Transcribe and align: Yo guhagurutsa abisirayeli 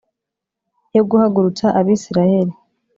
Yo 0.95 1.03
guhagurutsa 1.09 1.65
abisirayeli 1.79 2.53